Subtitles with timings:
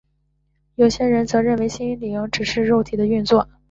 [0.73, 3.47] 有些人则认为心灵只是肉体的运作。